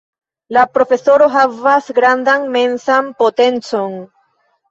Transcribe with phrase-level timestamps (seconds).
[0.55, 3.95] La Profesoro havas grandan mensan potencon.